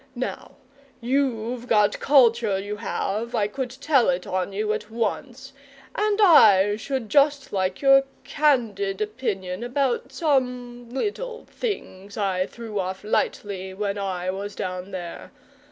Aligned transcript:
Now 0.15 0.55
you've 0.99 1.67
got 1.67 1.99
culture, 1.99 2.57
you 2.57 2.77
have, 2.77 3.35
I 3.35 3.45
could 3.45 3.69
tell 3.69 4.09
it 4.09 4.25
on 4.25 4.51
you 4.51 4.73
at 4.73 4.89
once, 4.89 5.53
and 5.93 6.19
I 6.19 6.75
should 6.75 7.07
just 7.07 7.53
like 7.53 7.83
your 7.83 8.05
candid 8.23 8.99
opinion 8.99 9.63
about 9.63 10.11
some 10.11 10.89
little 10.89 11.45
things 11.45 12.17
I 12.17 12.47
threw 12.47 12.79
off 12.79 13.03
lightly, 13.03 13.75
when 13.75 13.99
I 13.99 14.31
was 14.31 14.55
down 14.55 14.89
there. 14.89 15.31